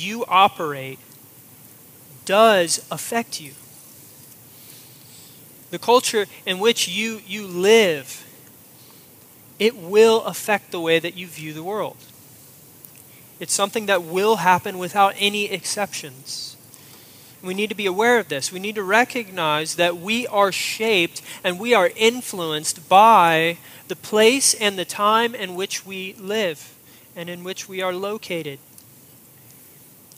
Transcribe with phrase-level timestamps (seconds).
[0.00, 0.98] you operate
[2.24, 3.52] does affect you.
[5.70, 8.26] The culture in which you, you live,
[9.58, 11.96] it will affect the way that you view the world.
[13.38, 16.56] It's something that will happen without any exceptions.
[17.42, 18.52] We need to be aware of this.
[18.52, 23.56] We need to recognize that we are shaped and we are influenced by
[23.88, 26.74] the place and the time in which we live
[27.16, 28.58] and in which we are located.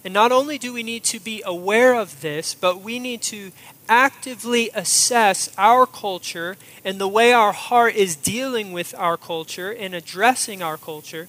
[0.04, 3.52] And not only do we need to be aware of this, but we need to
[3.88, 9.94] actively assess our culture and the way our heart is dealing with our culture and
[9.94, 11.29] addressing our culture.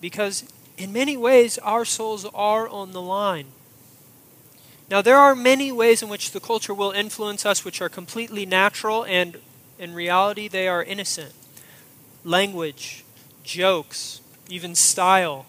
[0.00, 0.44] Because
[0.76, 3.46] in many ways, our souls are on the line.
[4.90, 8.44] Now, there are many ways in which the culture will influence us which are completely
[8.44, 9.38] natural, and
[9.78, 11.32] in reality, they are innocent.
[12.22, 13.04] Language,
[13.44, 15.46] jokes, even style.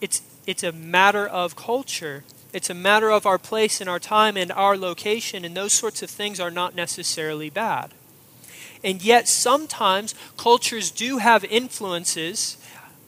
[0.00, 2.24] It's, it's a matter of culture.
[2.52, 6.02] It's a matter of our place and our time and our location, and those sorts
[6.02, 7.92] of things are not necessarily bad.
[8.82, 12.58] And yet, sometimes cultures do have influences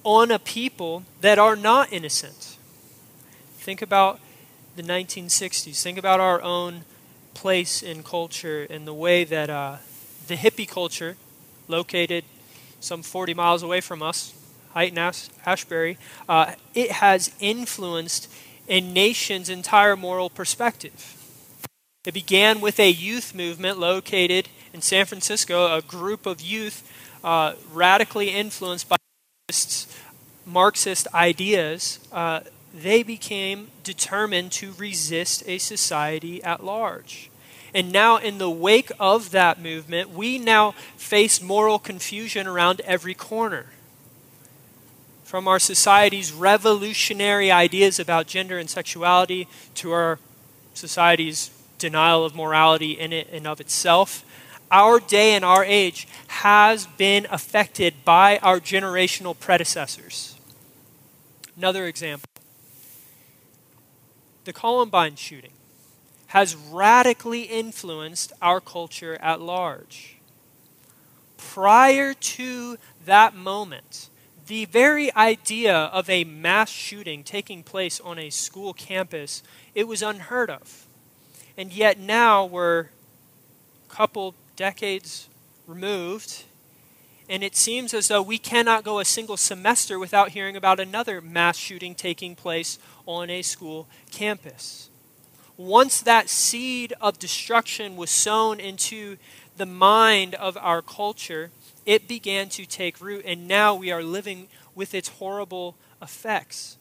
[0.04, 2.56] on a people that are not innocent.
[3.58, 4.20] Think about
[4.76, 5.82] the 1960s.
[5.82, 6.84] Think about our own
[7.34, 9.76] place in culture and the way that uh,
[10.26, 11.16] the hippie culture,
[11.68, 12.24] located
[12.80, 14.32] some 40 miles away from us,
[14.76, 14.98] And
[15.46, 15.96] Ashbury,
[16.28, 18.30] uh, it has influenced
[18.68, 21.14] a nation's entire moral perspective.
[22.04, 26.88] It began with a youth movement located in San Francisco, a group of youth
[27.24, 28.96] uh, radically influenced by
[30.44, 31.98] Marxist ideas.
[32.12, 32.40] Uh,
[32.74, 37.30] they became determined to resist a society at large.
[37.74, 43.14] And now, in the wake of that movement, we now face moral confusion around every
[43.14, 43.66] corner.
[45.26, 50.20] From our society's revolutionary ideas about gender and sexuality to our
[50.72, 54.24] society's denial of morality in it and of itself,
[54.70, 60.38] our day and our age has been affected by our generational predecessors.
[61.56, 62.28] Another example
[64.44, 65.54] the Columbine shooting
[66.28, 70.18] has radically influenced our culture at large.
[71.36, 74.08] Prior to that moment,
[74.46, 79.42] the very idea of a mass shooting taking place on a school campus,
[79.74, 80.86] it was unheard of.
[81.56, 85.28] And yet now we're a couple decades
[85.66, 86.44] removed,
[87.28, 91.20] and it seems as though we cannot go a single semester without hearing about another
[91.20, 94.90] mass shooting taking place on a school campus.
[95.56, 99.16] Once that seed of destruction was sown into
[99.56, 101.50] the mind of our culture,
[101.86, 106.76] it began to take root, and now we are living with its horrible effects.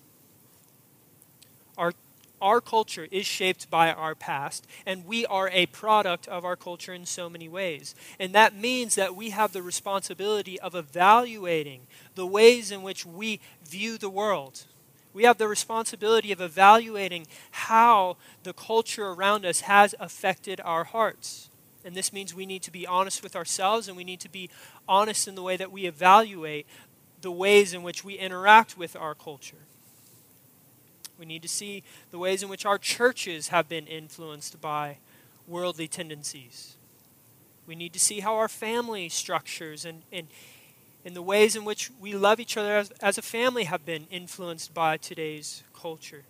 [1.77, 1.93] Our
[2.41, 6.93] our culture is shaped by our past, and we are a product of our culture
[6.93, 7.95] in so many ways.
[8.19, 13.39] And that means that we have the responsibility of evaluating the ways in which we
[13.63, 14.65] view the world.
[15.13, 21.49] We have the responsibility of evaluating how the culture around us has affected our hearts.
[21.85, 24.49] And this means we need to be honest with ourselves and we need to be
[24.89, 26.65] honest in the way that we evaluate
[27.21, 29.67] the ways in which we interact with our culture.
[31.17, 34.97] We need to see the ways in which our churches have been influenced by
[35.47, 36.75] worldly tendencies.
[37.67, 40.27] We need to see how our family structures and, and,
[41.05, 44.07] and the ways in which we love each other as, as a family have been
[44.09, 46.23] influenced by today's culture.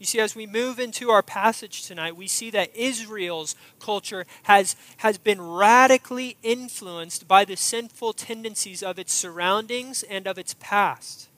[0.00, 4.74] You see, as we move into our passage tonight, we see that Israel's culture has,
[4.96, 11.30] has been radically influenced by the sinful tendencies of its surroundings and of its past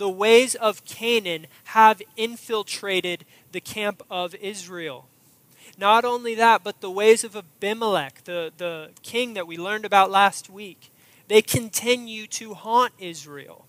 [0.00, 5.06] the ways of Canaan have infiltrated the camp of Israel.
[5.76, 10.10] Not only that, but the ways of Abimelech, the, the king that we learned about
[10.10, 10.90] last week,
[11.28, 13.66] they continue to haunt Israel.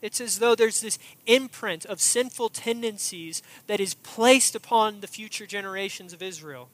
[0.00, 5.46] It's as though there's this imprint of sinful tendencies that is placed upon the future
[5.46, 6.68] generations of Israel.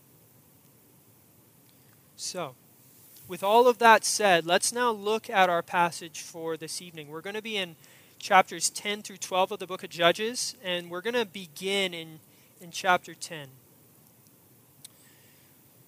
[2.17, 2.55] So,
[3.27, 7.09] with all of that said, let's now look at our passage for this evening.
[7.09, 7.77] We're going to be in
[8.19, 12.21] chapters 10 through 12 of the book of Judges, and we're going to begin in,
[12.61, 13.49] in chapter 10.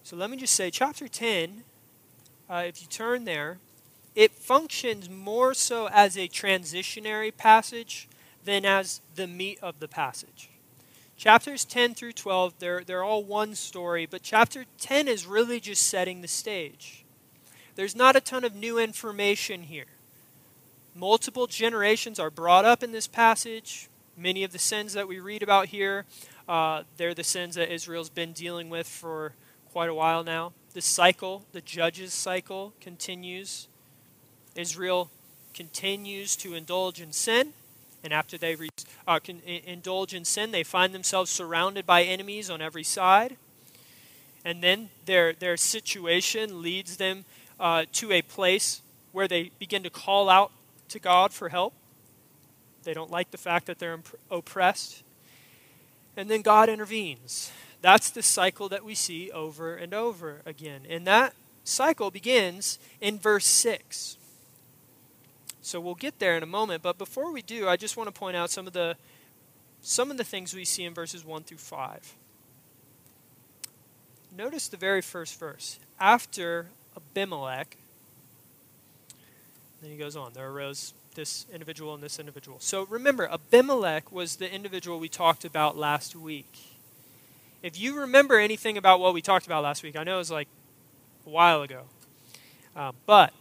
[0.03, 1.63] So let me just say, chapter 10,
[2.49, 3.59] uh, if you turn there,
[4.17, 8.09] it functions more so as a transitionary passage
[8.43, 10.49] than as the meat of the passage.
[11.15, 15.83] Chapters 10 through 12, they're, they're all one story, but chapter 10 is really just
[15.83, 17.05] setting the stage.
[17.75, 19.85] There's not a ton of new information here
[20.97, 23.87] Multiple generations are brought up in this passage.
[24.17, 26.05] Many of the sins that we read about here,
[26.49, 29.33] uh, they're the sins that Israel's been dealing with for
[29.71, 30.53] quite a while now.
[30.73, 33.67] The cycle, the judges cycle, continues.
[34.57, 35.09] Israel
[35.53, 37.53] continues to indulge in sin,
[38.03, 38.69] and after they re-
[39.07, 43.37] uh, can indulge in sin, they find themselves surrounded by enemies on every side.
[44.45, 47.25] And then their, their situation leads them
[47.59, 48.81] uh, to a place
[49.11, 50.51] where they begin to call out
[50.89, 51.73] to God for help.
[52.83, 55.03] They don't like the fact that they're imp- oppressed.
[56.15, 57.51] And then God intervenes.
[57.81, 60.81] That's the cycle that we see over and over again.
[60.89, 61.33] And that
[61.63, 64.16] cycle begins in verse 6.
[65.67, 68.17] So we'll get there in a moment, but before we do, I just want to
[68.17, 68.95] point out some of the
[69.81, 72.15] some of the things we see in verses 1 through 5.
[74.35, 75.77] Notice the very first verse.
[75.99, 77.75] After Abimelech,
[79.81, 82.61] then he goes on, there arose this individual and this individual.
[82.61, 86.59] So remember, Abimelech was the individual we talked about last week.
[87.61, 90.31] If you remember anything about what we talked about last week, I know it was
[90.31, 90.47] like
[91.25, 91.83] a while ago,
[92.73, 93.33] uh, but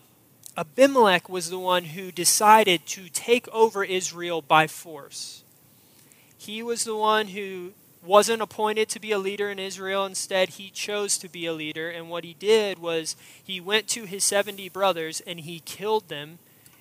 [0.57, 5.43] Abimelech was the one who decided to take over Israel by force.
[6.39, 7.73] He was the one who
[8.03, 10.07] wasn't appointed to be a leader in Israel.
[10.07, 11.91] Instead, he chose to be a leader.
[11.91, 16.39] And what he did was he went to his 70 brothers and he killed them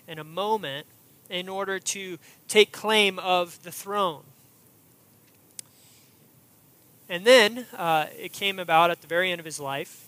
[0.08, 0.86] in a moment
[1.30, 2.18] in order to
[2.48, 4.24] take claim of the throne.
[7.10, 10.05] And then uh, it came about at the very end of his life,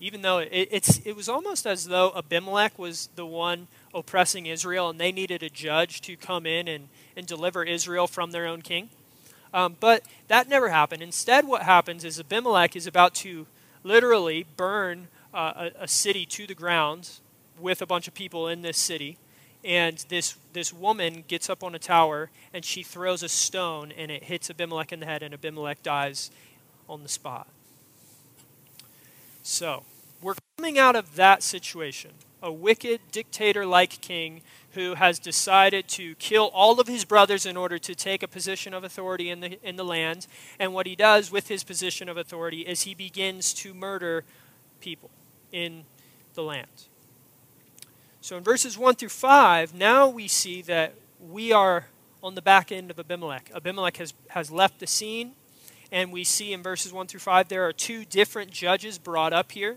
[0.00, 4.90] even though it, it's, it was almost as though Abimelech was the one oppressing Israel
[4.90, 8.62] and they needed a judge to come in and, and deliver Israel from their own
[8.62, 8.90] king.
[9.54, 11.02] Um, but that never happened.
[11.02, 13.46] Instead, what happens is Abimelech is about to
[13.84, 17.10] literally burn uh, a, a city to the ground
[17.58, 19.16] with a bunch of people in this city
[19.64, 24.10] and this this woman gets up on a tower and she throws a stone and
[24.10, 26.30] it hits Abimelech in the head and Abimelech dies
[26.88, 27.48] on the spot.
[29.48, 29.84] So,
[30.20, 32.10] we're coming out of that situation.
[32.42, 34.40] A wicked dictator like king
[34.72, 38.74] who has decided to kill all of his brothers in order to take a position
[38.74, 40.26] of authority in the, in the land.
[40.58, 44.24] And what he does with his position of authority is he begins to murder
[44.80, 45.10] people
[45.52, 45.84] in
[46.34, 46.86] the land.
[48.20, 51.86] So in verses 1 through 5, now we see that we are
[52.20, 53.52] on the back end of Abimelech.
[53.54, 55.34] Abimelech has, has left the scene,
[55.92, 59.52] and we see in verses 1 through 5 there are two different judges brought up
[59.52, 59.76] here.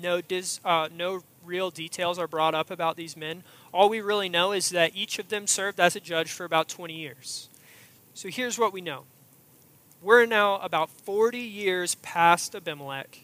[0.00, 3.42] No, dis, uh, no real details are brought up about these men.
[3.72, 6.68] All we really know is that each of them served as a judge for about
[6.68, 7.48] 20 years.
[8.14, 9.04] So here's what we know
[10.02, 13.20] we're now about 40 years past Abimelech.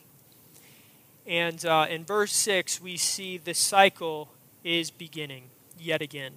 [1.26, 4.30] And uh, in verse 6, we see the cycle
[4.64, 5.44] is beginning
[5.78, 6.32] yet again.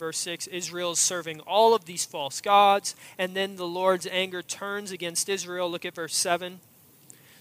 [0.00, 4.40] Verse 6 Israel is serving all of these false gods, and then the Lord's anger
[4.40, 5.70] turns against Israel.
[5.70, 6.60] Look at verse 7.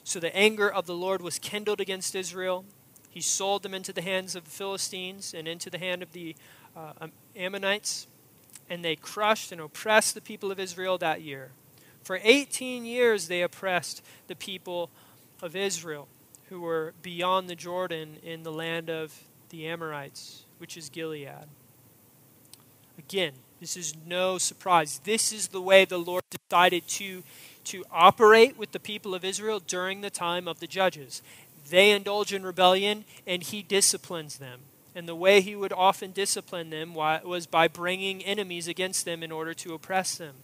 [0.04, 2.66] So the anger of the Lord was kindled against Israel.
[3.10, 6.36] He sold them into the hands of the Philistines and into the hand of the
[6.76, 8.08] uh, Ammonites,
[8.70, 11.52] and they crushed and oppressed the people of Israel that year.
[12.04, 14.90] For 18 years they oppressed the people
[15.42, 16.10] of Israel
[16.50, 19.18] who were beyond the Jordan in the land of
[19.48, 21.48] the Amorites, which is Gilead.
[23.00, 25.00] Again, this is no surprise.
[25.04, 27.24] This is the way the Lord decided to,
[27.66, 31.22] to operate with the people of Israel during the time of the judges.
[31.70, 34.62] They indulge in rebellion, and he disciplines them.
[34.94, 39.32] And the way he would often discipline them was by bringing enemies against them in
[39.32, 40.36] order to oppress them.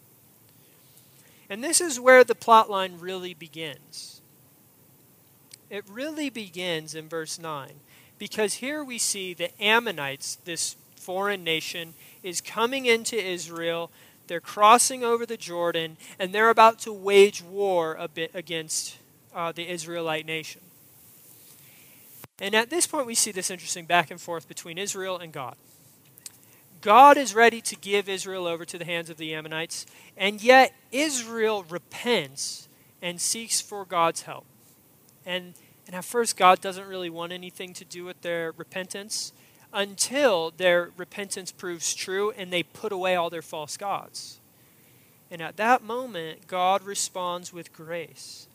[1.50, 4.22] And this is where the plot line really begins.
[5.70, 7.72] It really begins in verse 9.
[8.18, 11.94] Because here we see the Ammonites, this foreign nation,
[12.24, 13.92] is coming into Israel.
[14.28, 18.98] They're crossing over the Jordan, and they're about to wage war a bit against
[19.34, 20.62] uh, the Israelite nation.
[22.40, 25.56] And at this point, we see this interesting back and forth between Israel and God.
[26.82, 29.86] God is ready to give Israel over to the hands of the Ammonites,
[30.18, 32.68] and yet Israel repents
[33.02, 34.46] and seeks for God's help.
[35.26, 35.54] And
[35.88, 39.34] and at first, God doesn't really want anything to do with their repentance
[39.76, 44.40] until their repentance proves true and they put away all their false gods.
[45.30, 48.48] And at that moment, God responds with grace.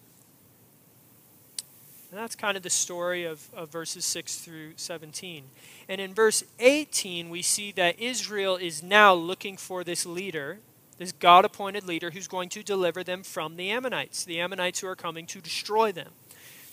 [2.11, 5.45] And that's kind of the story of, of verses 6 through 17.
[5.89, 10.59] And in verse 18, we see that Israel is now looking for this leader,
[10.97, 14.89] this God appointed leader, who's going to deliver them from the Ammonites, the Ammonites who
[14.89, 16.11] are coming to destroy them.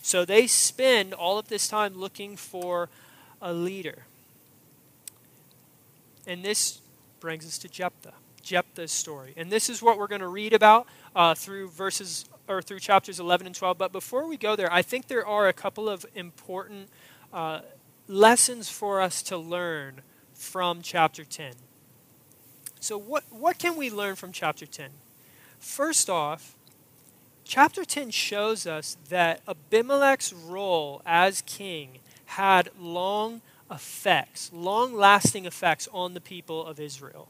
[0.02, 2.88] So they spend all of this time looking for
[3.42, 4.04] a leader.
[6.28, 6.82] And this
[7.20, 9.32] brings us to Jephthah, Jephthah's story.
[9.36, 13.18] And this is what we're going to read about uh, through verses or through chapters
[13.18, 13.78] 11 and 12.
[13.78, 16.90] But before we go there, I think there are a couple of important
[17.32, 17.60] uh,
[18.06, 20.02] lessons for us to learn
[20.34, 21.54] from chapter 10.
[22.78, 24.90] So, what, what can we learn from chapter 10?
[25.58, 26.56] First off,
[27.42, 35.88] chapter 10 shows us that Abimelech's role as king had long effects, long lasting effects
[35.92, 37.28] on the people of Israel.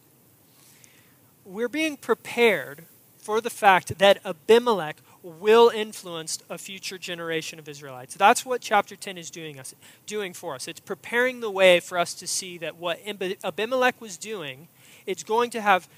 [1.44, 2.84] We're being prepared
[3.18, 8.14] for the fact that Abimelech will influence a future generation of Israelites.
[8.14, 9.74] That's what chapter 10 is doing us
[10.06, 10.68] doing for us.
[10.68, 13.00] It's preparing the way for us to see that what
[13.44, 14.68] Abimelech was doing,
[15.06, 15.88] it's going to have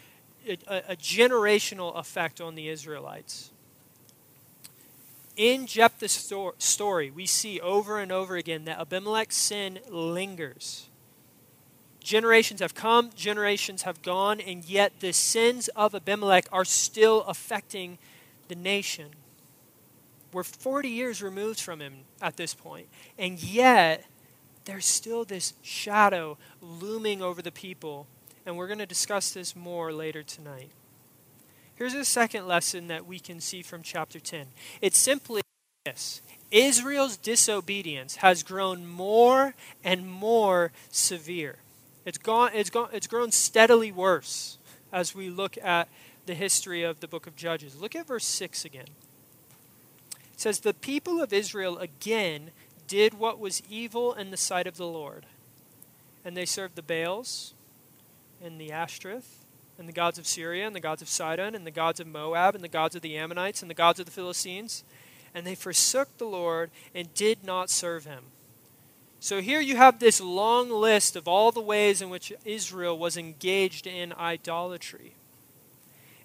[0.48, 3.50] a, a generational effect on the Israelites.
[5.40, 6.12] In Jephthah's
[6.58, 10.90] story, we see over and over again that Abimelech's sin lingers.
[11.98, 17.96] Generations have come, generations have gone, and yet the sins of Abimelech are still affecting
[18.48, 19.12] the nation.
[20.30, 24.04] We're 40 years removed from him at this point, and yet
[24.66, 28.06] there's still this shadow looming over the people,
[28.44, 30.70] and we're going to discuss this more later tonight.
[31.80, 34.48] Here's a second lesson that we can see from chapter 10
[34.82, 35.40] it's simply
[35.86, 36.20] this
[36.50, 41.56] Israel's disobedience has grown more and more severe.
[42.04, 44.58] It's, gone, it's, gone, it's grown steadily worse
[44.92, 45.88] as we look at
[46.26, 47.80] the history of the book of Judges.
[47.80, 48.88] Look at verse 6 again.
[50.34, 52.50] It says, The people of Israel again
[52.88, 55.24] did what was evil in the sight of the Lord.
[56.26, 57.54] And they served the Baals
[58.44, 59.39] and the Ashtoreth
[59.80, 62.54] and the gods of Syria and the gods of Sidon and the gods of Moab
[62.54, 64.84] and the gods of the Ammonites and the gods of the Philistines.
[65.34, 68.24] And they forsook the Lord and did not serve him.
[69.20, 73.16] So here you have this long list of all the ways in which Israel was
[73.16, 75.14] engaged in idolatry.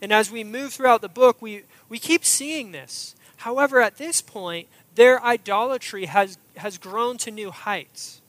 [0.02, 3.16] And as we move throughout the book, we, we keep seeing this.
[3.38, 8.22] However, at this point, their idolatry has, has grown to new heights.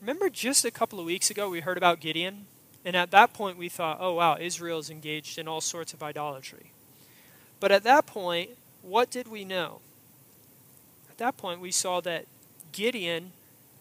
[0.00, 2.46] Remember just a couple of weeks ago we heard about Gideon?
[2.88, 6.02] And at that point we thought, oh wow, Israel is engaged in all sorts of
[6.02, 6.70] idolatry.
[7.60, 9.80] But at that point, what did we know?
[11.10, 12.24] At that point, we saw that
[12.72, 13.32] Gideon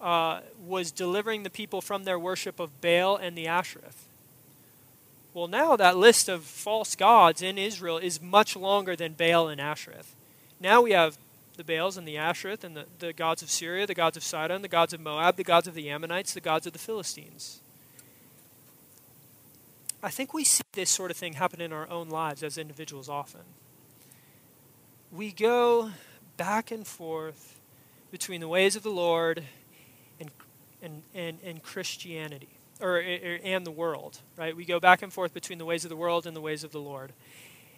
[0.02, 4.10] uh, was delivering the people from their worship of Baal and the Ashereth.
[5.34, 9.62] Well, now that list of false gods in Israel is much longer than Baal and
[9.62, 10.16] Ashereth.
[10.60, 11.18] Now we have
[11.56, 14.64] the Baals and the Ashereth and the, the gods of Syria, the gods of Sidon,
[14.64, 17.62] the gods of Moab, the gods of the Ammonites, the gods of the Philistines.
[20.04, 23.10] I think we see this sort of thing happen in our own lives as individuals
[23.10, 23.42] often.
[25.12, 25.92] We go
[26.38, 27.60] back and forth
[28.12, 29.44] between the ways of the Lord
[30.20, 30.30] and,
[30.82, 32.50] and, and, and Christianity,
[32.80, 34.56] or, or, and the world, right?
[34.56, 36.72] We go back and forth between the ways of the world and the ways of
[36.72, 37.12] the Lord.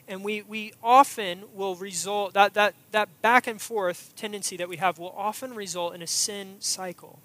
[0.07, 4.77] And we, we often will result, that, that, that back and forth tendency that we
[4.77, 7.19] have will often result in a sin cycle.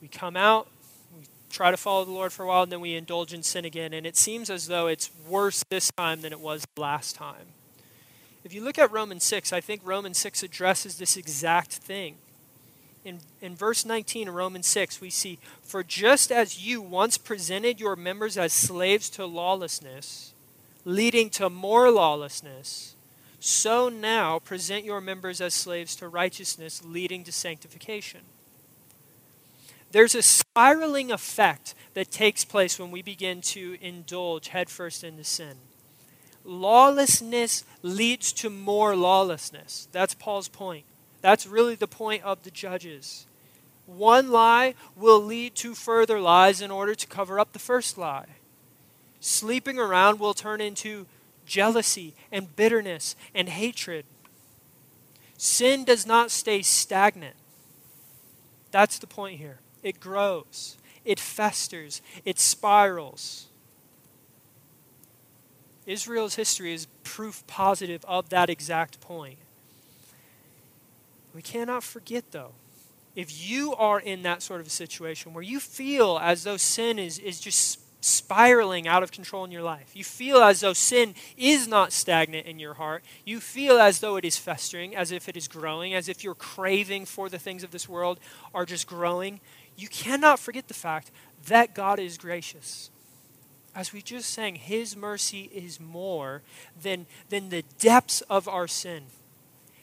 [0.00, 0.68] We come out,
[1.52, 3.92] try to follow the Lord for a while, and then we indulge in sin again.
[3.92, 7.46] And it seems as though it's worse this time than it was last time.
[8.44, 12.16] If you look at Romans 6, I think Romans 6 addresses this exact thing.
[13.04, 17.80] In, in verse 19 of Romans 6, we see, For just as you once presented
[17.80, 20.32] your members as slaves to lawlessness,
[20.84, 22.94] leading to more lawlessness,
[23.38, 28.20] so now present your members as slaves to righteousness, leading to sanctification.
[29.92, 35.58] There's a spiraling effect that takes place when we begin to indulge headfirst into sin
[36.44, 39.88] lawlessness leads to more lawlessness.
[39.92, 40.84] That's Paul's point.
[41.20, 43.26] That's really the point of the judges.
[43.86, 48.26] One lie will lead to further lies in order to cover up the first lie.
[49.20, 51.06] Sleeping around will turn into
[51.46, 54.04] jealousy and bitterness and hatred.
[55.36, 57.36] Sin does not stay stagnant.
[58.70, 59.58] That's the point here.
[59.82, 63.48] It grows, it festers, it spirals.
[65.86, 69.38] Israel's history is proof positive of that exact point.
[71.34, 72.52] We cannot forget, though,
[73.16, 76.98] if you are in that sort of a situation where you feel as though sin
[76.98, 81.14] is, is just spiraling out of control in your life, you feel as though sin
[81.36, 85.28] is not stagnant in your heart, you feel as though it is festering, as if
[85.28, 88.18] it is growing, as if your craving for the things of this world
[88.54, 89.40] are just growing,
[89.82, 91.10] you cannot forget the fact
[91.46, 92.90] that God is gracious
[93.74, 96.42] as we just sang, His mercy is more
[96.80, 99.04] than, than the depths of our sin.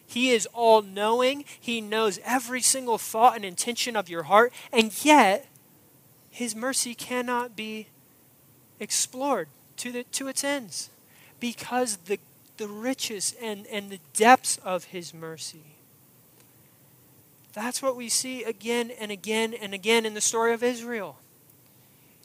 [0.06, 4.94] He is all knowing, He knows every single thought and intention of your heart, and
[5.03, 5.48] yet
[6.29, 7.88] his mercy cannot be
[8.79, 10.89] explored to, the, to its ends
[11.39, 12.20] because the,
[12.58, 15.79] the riches and, and the depths of his mercy.
[17.53, 21.18] That's what we see again and again and again in the story of Israel.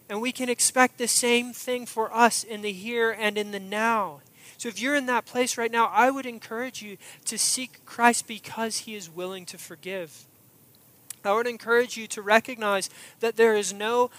[0.09, 3.61] And we can expect the same thing for us in the here and in the
[3.61, 4.21] now.
[4.59, 8.27] So if you're in that place right now, I would encourage you to seek Christ
[8.27, 10.25] because he is willing to forgive.
[11.25, 12.91] I would encourage you to recognize
[13.21, 14.11] that there is no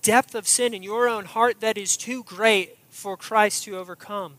[0.00, 4.34] depth of sin in your own heart that is too great for Christ to overcome.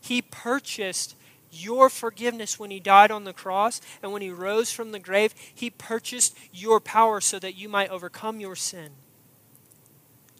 [0.00, 1.14] He purchased
[1.54, 5.34] your forgiveness when he died on the cross and when he rose from the grave.
[5.54, 8.90] He purchased your power so that you might overcome your sin.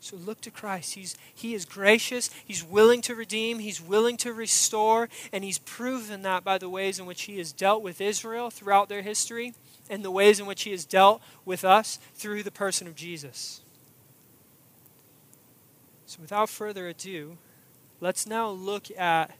[0.04, 0.94] So look to Christ.
[0.94, 2.28] He's, he is gracious.
[2.44, 3.58] He's willing to redeem.
[3.58, 5.08] He's willing to restore.
[5.32, 8.90] And he's proven that by the ways in which he has dealt with Israel throughout
[8.90, 9.54] their history
[9.88, 13.62] and the ways in which he has dealt with us through the person of Jesus.
[16.04, 17.38] So without further ado,
[18.00, 19.30] let's now look at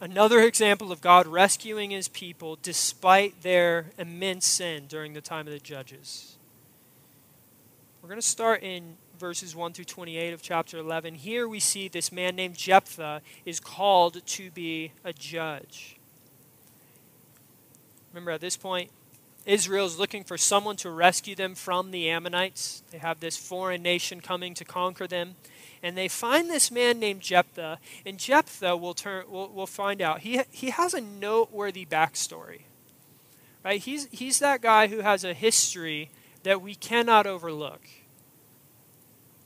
[0.00, 5.52] another example of God rescuing his people despite their immense sin during the time of
[5.52, 6.36] the judges.
[8.02, 11.14] We're going to start in verses 1 through 28 of chapter 11.
[11.16, 15.96] Here we see this man named Jephthah is called to be a judge.
[18.12, 18.90] Remember, at this point,
[19.50, 22.84] Israel is looking for someone to rescue them from the Ammonites.
[22.92, 25.34] They have this foreign nation coming to conquer them.
[25.82, 27.80] And they find this man named Jephthah.
[28.06, 32.60] And Jephthah, we'll, turn, we'll, we'll find out, he, he has a noteworthy backstory.
[33.64, 33.80] Right?
[33.80, 36.10] He's, he's that guy who has a history
[36.44, 37.82] that we cannot overlook.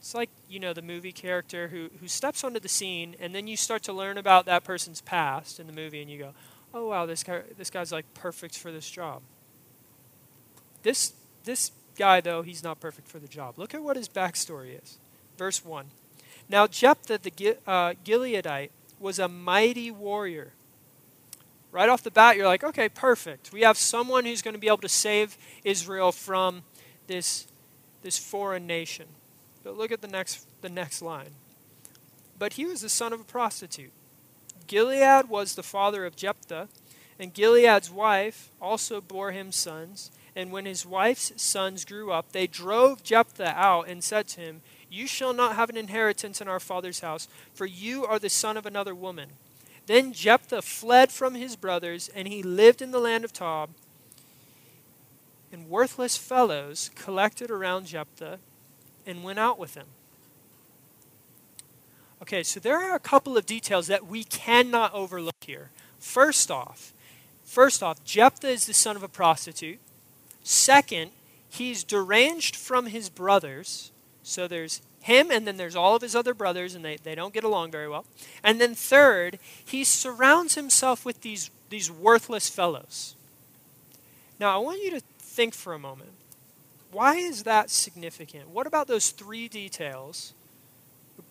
[0.00, 3.46] It's like, you know, the movie character who, who steps onto the scene, and then
[3.46, 6.32] you start to learn about that person's past in the movie, and you go,
[6.74, 9.22] oh, wow, this, guy, this guy's like perfect for this job.
[10.84, 11.14] This,
[11.44, 13.58] this guy, though, he's not perfect for the job.
[13.58, 14.98] Look at what his backstory is.
[15.36, 15.86] Verse 1.
[16.48, 20.52] Now, Jephthah the uh, Gileadite was a mighty warrior.
[21.72, 23.52] Right off the bat, you're like, okay, perfect.
[23.52, 26.62] We have someone who's going to be able to save Israel from
[27.06, 27.48] this,
[28.02, 29.06] this foreign nation.
[29.64, 31.30] But look at the next, the next line.
[32.38, 33.92] But he was the son of a prostitute.
[34.66, 36.68] Gilead was the father of Jephthah,
[37.18, 40.10] and Gilead's wife also bore him sons.
[40.36, 44.62] And when his wife's sons grew up, they drove Jephthah out and said to him,
[44.90, 48.56] You shall not have an inheritance in our father's house, for you are the son
[48.56, 49.30] of another woman.
[49.86, 53.70] Then Jephthah fled from his brothers, and he lived in the land of Tob.
[55.52, 58.38] And worthless fellows collected around Jephthah
[59.06, 59.86] and went out with him.
[62.22, 65.70] Okay, so there are a couple of details that we cannot overlook here.
[66.00, 66.92] First off,
[67.44, 69.78] first off, Jephthah is the son of a prostitute.
[70.44, 71.10] Second,
[71.48, 73.90] he's deranged from his brothers.
[74.22, 77.34] So there's him, and then there's all of his other brothers, and they, they don't
[77.34, 78.04] get along very well.
[78.42, 83.16] And then third, he surrounds himself with these, these worthless fellows.
[84.38, 86.12] Now, I want you to think for a moment.
[86.92, 88.50] Why is that significant?
[88.50, 90.32] What about those three details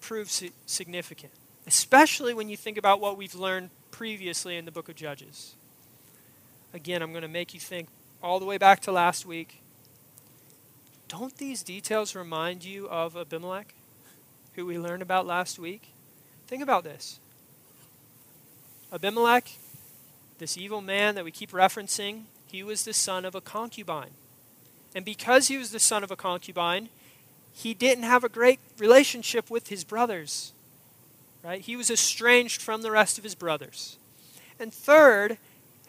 [0.02, 0.30] prove
[0.66, 1.32] significant?
[1.66, 5.56] Especially when you think about what we've learned previously in the book of Judges.
[6.74, 7.88] Again, I'm going to make you think
[8.24, 9.62] all the way back to last week.
[11.10, 13.76] Don't these details remind you of Abimelech,
[14.54, 15.90] who we learned about last week?
[16.48, 17.20] Think about this.
[18.94, 19.58] Abimelech,
[20.40, 24.12] this evil man that we keep referencing, he was the son of a concubine.
[24.96, 26.90] And because he was the son of a concubine,
[27.52, 30.54] he didn't have a great relationship with his brothers.
[31.44, 31.62] Right?
[31.62, 33.98] He was estranged from the rest of his brothers.
[34.60, 35.38] And third,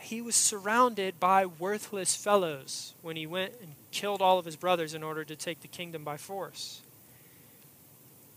[0.04, 4.94] he was surrounded by worthless fellows when he went and killed all of his brothers
[4.94, 6.82] in order to take the kingdom by force.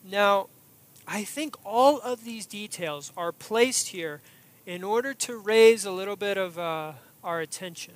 [0.04, 0.48] Now,
[1.08, 4.22] I think all of these details are placed here
[4.66, 7.94] in order to raise a little bit of uh, our attention.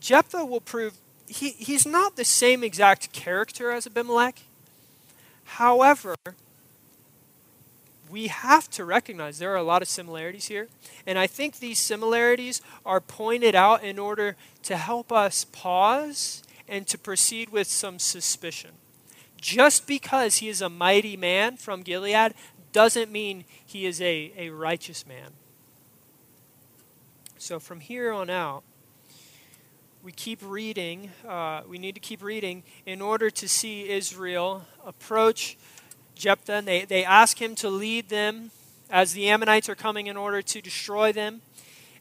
[0.00, 0.94] Jephthah will prove
[1.26, 4.42] he, he's not the same exact character as Abimelech.
[5.44, 6.14] However,
[8.12, 10.68] we have to recognize there are a lot of similarities here.
[11.06, 16.86] And I think these similarities are pointed out in order to help us pause and
[16.88, 18.72] to proceed with some suspicion.
[19.40, 22.34] Just because he is a mighty man from Gilead
[22.72, 25.30] doesn't mean he is a, a righteous man.
[27.38, 28.62] So from here on out,
[30.02, 35.56] we keep reading, uh, we need to keep reading in order to see Israel approach
[36.14, 36.54] Jephthah.
[36.54, 38.50] And they, they ask him to lead them
[38.90, 41.42] as the Ammonites are coming in order to destroy them.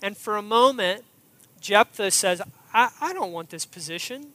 [0.02, 1.06] And for a moment,
[1.62, 2.42] Jephthah says,
[2.74, 4.28] I, I don't want this position.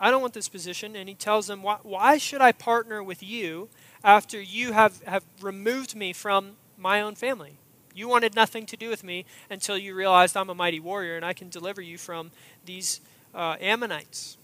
[0.00, 0.96] I don't want this position.
[0.96, 3.68] And he tells them, why, why should I partner with you
[4.02, 7.58] after you have, have removed me from my own family?
[7.94, 11.24] You wanted nothing to do with me until you realized I'm a mighty warrior and
[11.24, 12.30] I can deliver you from
[12.64, 13.00] these
[13.34, 14.38] uh, Ammonites.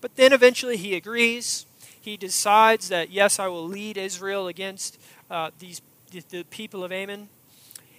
[0.00, 1.66] But then eventually he agrees.
[2.00, 4.98] He decides that, yes, I will lead Israel against
[5.30, 7.28] uh, these, the, the, people of Ammon.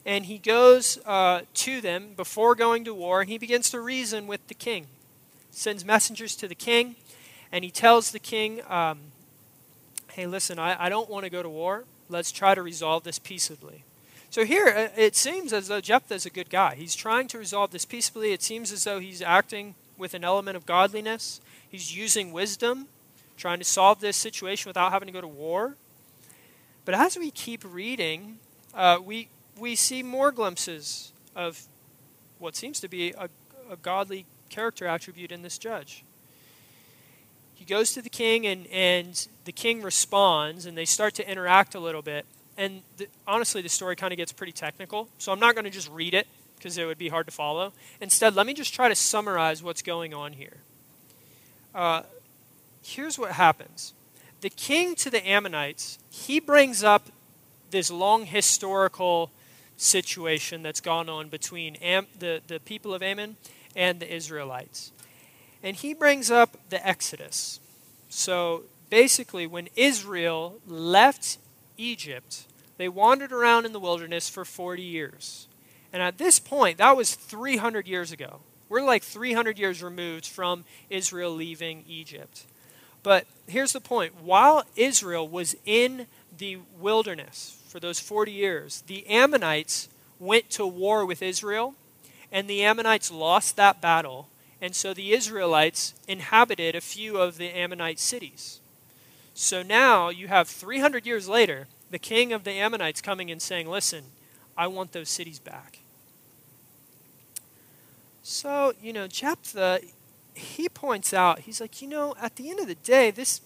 [0.05, 4.25] And he goes uh, to them before going to war and he begins to reason
[4.25, 4.87] with the king.
[5.51, 6.95] Sends messengers to the king
[7.51, 8.99] and he tells the king, um,
[10.13, 11.83] hey, listen, I, I don't want to go to war.
[12.09, 13.83] Let's try to resolve this peaceably.
[14.31, 16.75] So here, uh, it seems as though Jephthah is a good guy.
[16.75, 18.31] He's trying to resolve this peaceably.
[18.31, 21.41] It seems as though he's acting with an element of godliness.
[21.69, 22.87] He's using wisdom,
[23.41, 25.75] trying to solve this situation without having to go to war.
[26.85, 28.37] But as we keep reading,
[28.73, 29.27] uh, we,
[29.59, 31.63] we see more glimpses of
[32.39, 33.27] what seems to be a,
[33.69, 36.03] a godly character attribute in this judge.
[37.55, 41.75] He goes to the king, and, and the king responds, and they start to interact
[41.75, 42.25] a little bit
[42.57, 45.71] and the, honestly, the story kind of gets pretty technical, so I'm not going to
[45.71, 46.27] just read it
[46.57, 47.73] because it would be hard to follow.
[47.99, 50.57] Instead, let me just try to summarize what's going on here.
[51.73, 52.03] Uh,
[52.81, 53.93] here's what happens
[54.41, 57.09] the king to the Ammonites, he brings up
[57.69, 59.31] this long historical
[59.77, 63.37] situation that's gone on between Am- the, the people of Ammon
[63.75, 64.91] and the Israelites.
[65.63, 67.59] And he brings up the Exodus.
[68.09, 71.37] So basically, when Israel left
[71.77, 72.45] Egypt,
[72.77, 75.47] they wandered around in the wilderness for 40 years.
[75.93, 78.39] And at this point, that was 300 years ago.
[78.69, 82.45] We're like 300 years removed from Israel leaving Egypt.
[83.03, 89.07] But here's the point while Israel was in the wilderness for those 40 years, the
[89.07, 89.87] Ammonites
[90.19, 91.75] went to war with Israel,
[92.31, 94.27] and the Ammonites lost that battle.
[94.61, 98.59] And so the Israelites inhabited a few of the Ammonite cities.
[99.33, 103.69] So now you have 300 years later, the king of the Ammonites coming and saying,
[103.69, 104.03] Listen,
[104.57, 105.79] I want those cities back.
[108.23, 109.79] So, you know, Jephthah,
[110.33, 113.41] he points out, he's like, you know, at the end of the day, this,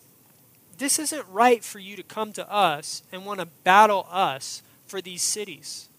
[0.77, 5.01] this isn't right for you to come to us and want to battle us for
[5.01, 5.89] these cities.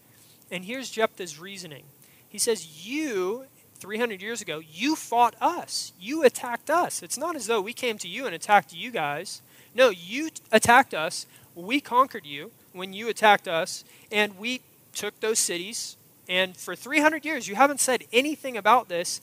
[0.50, 1.84] And here's Jephthah's reasoning.
[2.28, 3.46] He says, You,
[3.78, 5.92] 300 years ago, you fought us.
[6.00, 7.02] You attacked us.
[7.02, 9.42] It's not as though we came to you and attacked you guys.
[9.74, 11.26] No, you attacked us.
[11.54, 14.60] We conquered you when you attacked us, and we
[14.94, 15.96] took those cities.
[16.28, 19.20] And for 300 years, you haven't said anything about this.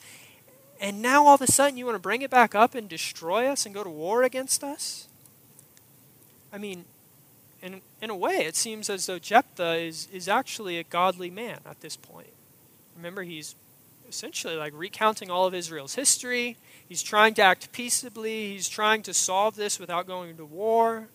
[0.84, 3.46] And now all of a sudden, you want to bring it back up and destroy
[3.46, 5.08] us and go to war against us?
[6.52, 6.84] I mean,
[7.62, 11.60] in, in a way, it seems as though Jephthah is, is actually a godly man
[11.64, 12.34] at this point.
[12.94, 13.54] Remember, he's
[14.06, 16.58] essentially like recounting all of Israel's history.
[16.86, 18.52] He's trying to act peaceably.
[18.52, 21.08] He's trying to solve this without going to war.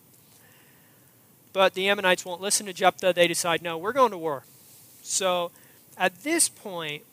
[1.52, 3.12] But the Ammonites won't listen to Jephthah.
[3.12, 4.42] They decide, no, we're going to war.
[5.04, 5.52] So
[5.96, 7.04] at this point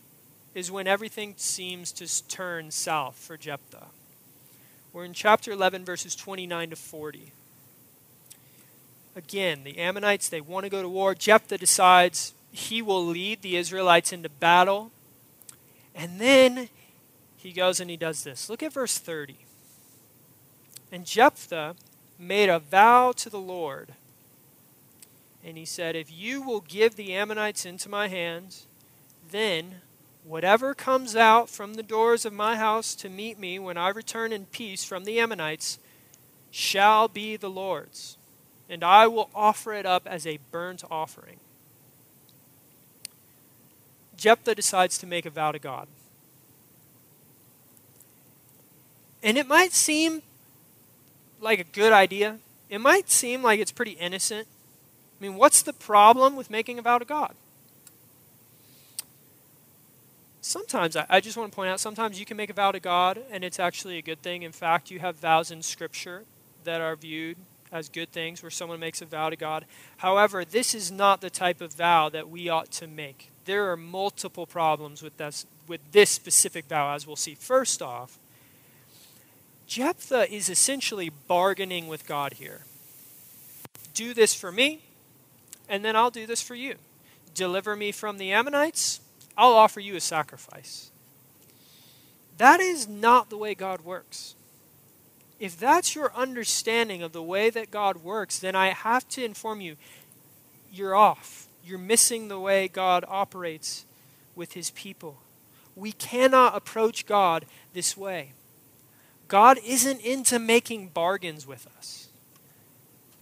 [0.57, 3.85] is when everything seems to turn south for Jephthah.
[4.91, 7.31] We're in chapter 11, verses 29 to 40.
[9.15, 11.13] Again, the Ammonites, they want to go to war.
[11.13, 14.89] Jephthah decides he will lead the Israelites into battle.
[15.93, 16.69] And then
[17.35, 18.49] he goes and he does this.
[18.49, 19.37] Look at verse 30.
[20.91, 21.75] And Jephthah
[22.17, 23.89] made a vow to the Lord.
[25.45, 28.65] And he said, If you will give the Ammonites into my hands,
[29.29, 29.81] then
[30.27, 34.33] whatever comes out from the doors of my house to meet me when I return
[34.33, 35.79] in peace from the Ammonites
[36.51, 38.17] shall be the Lord's,
[38.69, 41.37] and I will offer it up as a burnt offering.
[44.17, 45.87] Jephthah decides to make a vow to God.
[49.23, 50.23] And it might seem
[51.39, 52.39] like a good idea.
[52.69, 54.47] It might seem like it's pretty innocent.
[55.19, 57.33] I mean, what's the problem with making a vow to God?
[60.47, 63.21] Sometimes, I just want to point out, sometimes you can make a vow to God
[63.29, 64.43] and it's actually a good thing.
[64.43, 66.23] In fact, you have vows in Scripture
[66.63, 67.36] that are viewed
[67.69, 69.65] as good things where someone makes a vow to God.
[69.97, 73.29] However, this is not the type of vow that we ought to make.
[73.43, 77.36] There are multiple problems with this, with this specific vow, as we'll see.
[77.36, 78.17] First off,
[79.67, 82.62] Jephthah is essentially bargaining with God here.
[83.93, 84.79] Do this for me,
[85.67, 86.75] and then I'll do this for you.
[87.33, 89.01] Deliver me from the Ammonites,
[89.38, 90.91] I'll offer you a sacrifice.
[92.38, 94.36] That is not the way God works.
[95.39, 99.62] If that's your understanding of the way that God works, then I have to inform
[99.62, 99.76] you
[100.71, 101.47] you're off.
[101.63, 103.86] You're missing the way God operates
[104.36, 105.17] with his people.
[105.76, 108.34] We cannot approach God this way.
[109.28, 112.08] God isn't into making bargains with us.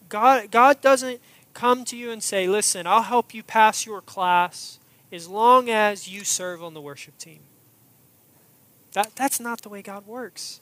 [0.09, 1.21] God, God doesn't
[1.53, 4.79] come to you and say, Listen, I'll help you pass your class
[5.11, 7.39] as long as you serve on the worship team.
[8.93, 10.61] That, that's not the way God works.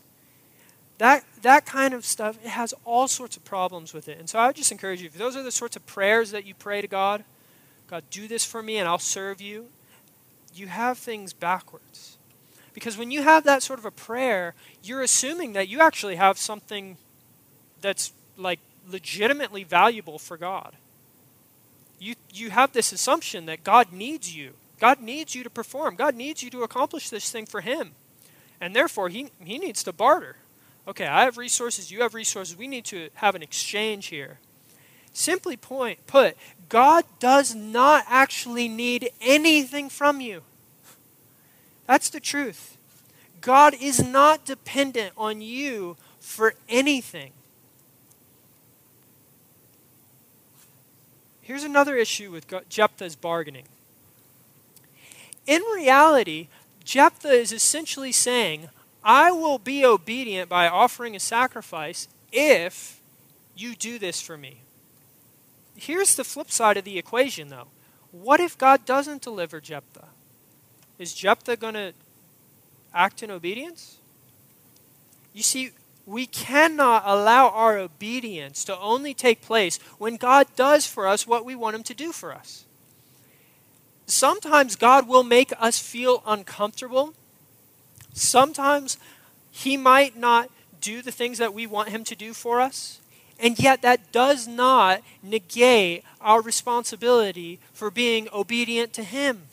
[0.98, 4.20] That, that kind of stuff, it has all sorts of problems with it.
[4.20, 6.46] And so I would just encourage you, if those are the sorts of prayers that
[6.46, 7.24] you pray to God,
[7.88, 9.68] God, do this for me and I'll serve you,
[10.56, 12.18] you have things backwards.
[12.74, 16.38] Because when you have that sort of a prayer, you're assuming that you actually have
[16.38, 16.98] something
[17.82, 20.76] that's like legitimately valuable for God.
[22.04, 24.52] You, you have this assumption that God needs you.
[24.78, 25.96] God needs you to perform.
[25.96, 27.92] God needs you to accomplish this thing for Him.
[28.60, 30.36] And therefore, He, he needs to barter.
[30.86, 32.58] Okay, I have resources, you have resources.
[32.58, 34.40] We need to have an exchange here.
[35.14, 36.36] Simply point, put,
[36.68, 40.42] God does not actually need anything from you.
[41.88, 42.78] That's the truth.
[43.40, 47.32] God is not dependent on you for anything.
[51.44, 53.66] Here's another issue with Jephthah's bargaining.
[55.46, 56.48] In reality,
[56.86, 58.70] Jephthah is essentially saying,
[59.04, 63.02] I will be obedient by offering a sacrifice if
[63.58, 64.62] you do this for me.
[65.76, 67.68] Here's the flip side of the equation, though.
[68.14, 70.08] What if God doesn't deliver Jephthah?
[70.98, 71.94] Is Jephthah going to
[72.94, 73.98] act in obedience?
[75.34, 75.72] You see,
[76.06, 81.46] we cannot allow our obedience to only take place when God does for us what
[81.46, 82.66] we want Him to do for us.
[84.06, 87.14] Sometimes God will make us feel uncomfortable.
[88.14, 88.98] Sometimes
[89.50, 90.50] He might not
[90.82, 93.00] do the things that we want Him to do for us.
[93.40, 99.44] And yet, that does not negate our responsibility for being obedient to Him.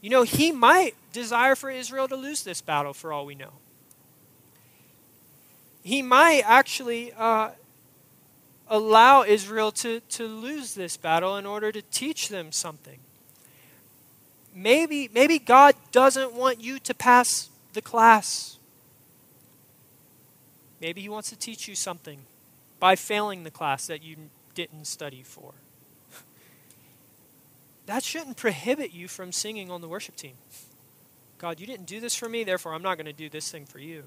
[0.00, 3.52] You know, He might desire for Israel to lose this battle for all we know
[5.86, 7.50] he might actually uh,
[8.66, 12.98] allow Israel to, to lose this battle in order to teach them something.
[14.52, 18.58] Maybe, maybe God doesn't want you to pass the class.
[20.80, 22.18] Maybe He wants to teach you something
[22.80, 24.16] by failing the class that you
[24.56, 25.52] didn't study for.
[27.86, 30.34] That shouldn't prohibit you from singing on the worship team.
[31.38, 33.66] God, you didn't do this for me, therefore I'm not going to do this thing
[33.66, 34.02] for you.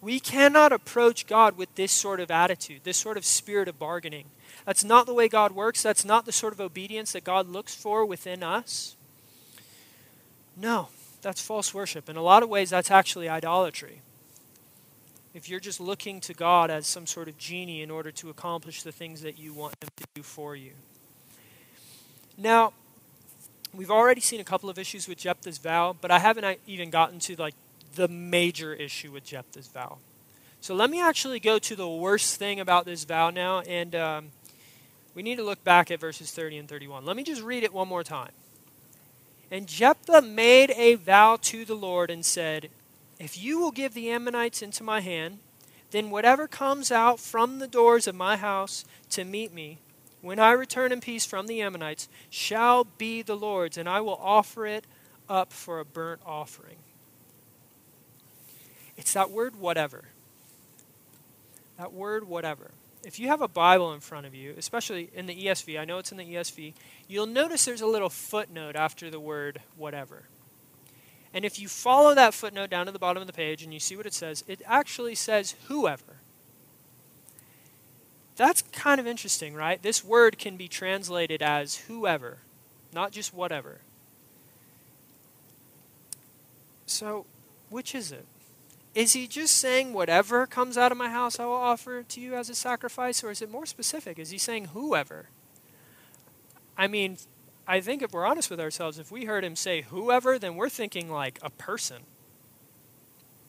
[0.00, 4.26] We cannot approach God with this sort of attitude, this sort of spirit of bargaining.
[4.64, 5.82] That's not the way God works.
[5.82, 8.96] That's not the sort of obedience that God looks for within us.
[10.56, 10.88] No,
[11.22, 12.08] that's false worship.
[12.08, 14.00] In a lot of ways, that's actually idolatry.
[15.32, 18.82] If you're just looking to God as some sort of genie in order to accomplish
[18.82, 20.72] the things that you want Him to do for you.
[22.36, 22.72] Now,
[23.74, 26.90] we've already seen a couple of issues with Jephthah's vow, but I haven't uh, even
[26.90, 27.54] gotten to like
[27.94, 29.98] the major issue with Jephthah's vow.
[30.60, 34.30] So let me actually go to the worst thing about this vow now, and um,
[35.14, 37.04] we need to look back at verses 30 and 31.
[37.04, 38.32] Let me just read it one more time.
[39.50, 42.68] And Jephthah made a vow to the Lord and said,
[43.18, 45.38] If you will give the Ammonites into my hand,
[45.90, 49.78] then whatever comes out from the doors of my house to meet me,
[50.22, 54.20] when I return in peace from the Ammonites, shall be the Lord's, and I will
[54.22, 54.84] offer it
[55.28, 56.76] up for a burnt offering.
[59.00, 60.04] It's that word whatever.
[61.78, 62.70] That word whatever.
[63.02, 65.96] If you have a Bible in front of you, especially in the ESV, I know
[65.96, 66.74] it's in the ESV,
[67.08, 70.24] you'll notice there's a little footnote after the word whatever.
[71.32, 73.80] And if you follow that footnote down to the bottom of the page and you
[73.80, 76.18] see what it says, it actually says whoever.
[78.36, 79.82] That's kind of interesting, right?
[79.82, 82.38] This word can be translated as whoever,
[82.92, 83.80] not just whatever.
[86.84, 87.24] So,
[87.70, 88.26] which is it?
[88.94, 92.34] Is he just saying, whatever comes out of my house, I will offer to you
[92.34, 93.22] as a sacrifice?
[93.22, 94.18] Or is it more specific?
[94.18, 95.28] Is he saying, whoever?
[96.76, 97.18] I mean,
[97.68, 100.68] I think if we're honest with ourselves, if we heard him say whoever, then we're
[100.68, 102.02] thinking like a person.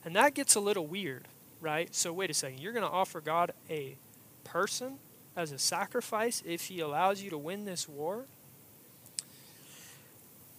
[0.04, 1.26] And that gets a little weird,
[1.60, 1.92] right?
[1.94, 2.60] So, wait a second.
[2.60, 3.96] You're going to offer God a
[4.44, 4.98] person
[5.36, 8.26] as a sacrifice if he allows you to win this war?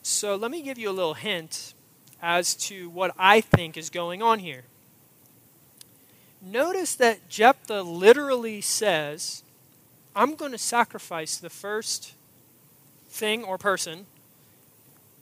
[0.01, 1.73] So, let me give you a little hint
[2.21, 4.63] as to what I think is going on here
[6.43, 9.43] notice that Jephthah literally says,
[10.15, 12.13] I'm going to sacrifice the first
[13.09, 14.05] thing or person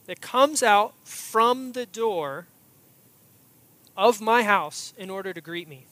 [0.06, 2.46] that comes out from the door
[3.96, 5.86] of my house in order to greet me.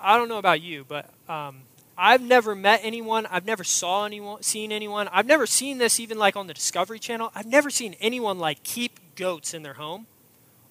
[0.00, 1.58] I don't know about you, but um,
[1.96, 3.26] I've never met anyone.
[3.26, 5.08] I've never saw anyone, seen anyone.
[5.08, 7.30] I've never seen this even like on the Discovery Channel.
[7.34, 10.06] I've never seen anyone like keep goats in their home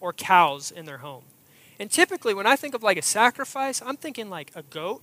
[0.01, 1.23] or cows in their home.
[1.79, 5.01] And typically, when I think of like a sacrifice, I'm thinking like a goat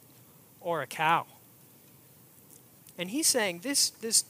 [0.61, 1.27] or a cow.
[2.99, 4.25] And he's saying this, this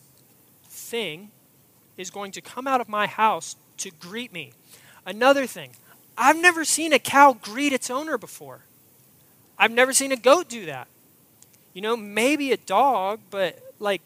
[0.69, 1.31] thing
[1.97, 4.53] is going to come out of my house to greet me.
[5.05, 5.71] Another thing,
[6.17, 8.61] I've never seen a cow greet its owner before.
[9.59, 10.89] I've never seen a goat do that.
[11.75, 14.03] You know, maybe a dog, but like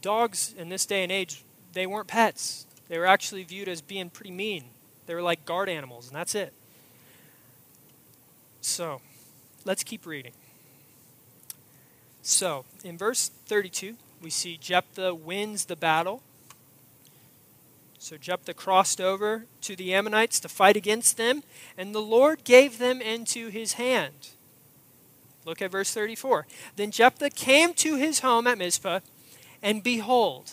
[0.00, 2.66] dogs in this day and age, they weren't pets.
[2.88, 4.64] They were actually viewed as being pretty mean.
[5.06, 6.52] They were like guard animals, and that's it.
[8.64, 9.02] So,
[9.66, 10.32] let's keep reading.
[12.22, 16.22] So, in verse 32, we see Jephthah wins the battle.
[17.98, 21.42] So Jephthah crossed over to the Ammonites to fight against them,
[21.76, 24.30] and the Lord gave them into his hand.
[25.44, 26.46] Look at verse 34.
[26.76, 29.00] Then Jephthah came to his home at Mizpah,
[29.62, 30.52] and behold,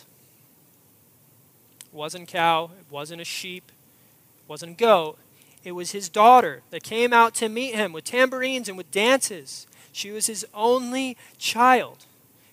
[1.86, 5.17] it wasn't cow, it wasn't a sheep, it wasn't a goat.
[5.63, 9.67] It was his daughter that came out to meet him with tambourines and with dances.
[9.91, 12.06] She was his only child.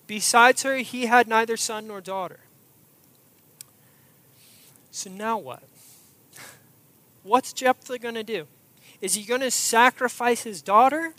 [0.05, 2.39] Besides her, he had neither son nor daughter.
[4.91, 5.63] So now what?
[7.23, 8.47] What's Jephthah going to do?
[9.01, 11.13] Is he going to sacrifice his daughter?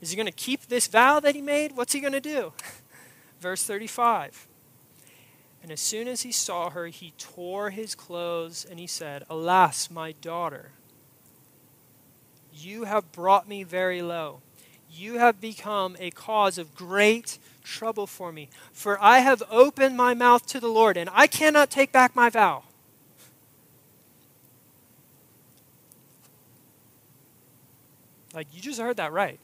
[0.00, 1.76] Is he going to keep this vow that he made?
[1.76, 2.52] What's he going to do?
[3.40, 4.48] Verse 35.
[5.62, 9.90] And as soon as he saw her, he tore his clothes and he said, Alas,
[9.90, 10.72] my daughter,
[12.62, 14.40] you have brought me very low.
[14.90, 18.48] You have become a cause of great trouble for me.
[18.72, 22.28] For I have opened my mouth to the Lord, and I cannot take back my
[22.28, 22.64] vow.
[28.34, 29.38] Like, you just heard that right.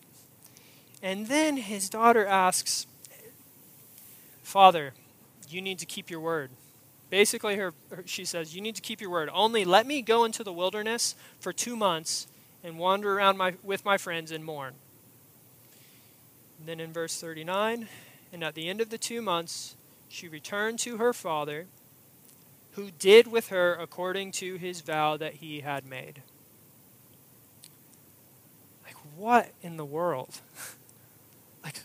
[1.02, 2.86] And then his daughter asks,
[4.42, 4.94] Father,
[5.48, 6.50] you need to keep your word.
[7.10, 7.72] Basically, her,
[8.04, 9.30] she says, You need to keep your word.
[9.32, 12.26] Only let me go into the wilderness for two months
[12.62, 14.74] and wander around my, with my friends and mourn.
[16.58, 17.88] And then in verse 39,
[18.32, 19.76] and at the end of the two months,
[20.08, 21.66] she returned to her father,
[22.72, 26.22] who did with her according to his vow that he had made.
[28.84, 30.40] Like, what in the world?
[31.64, 31.80] like,